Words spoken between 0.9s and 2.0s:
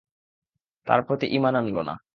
প্রতি ঈমান আনল না।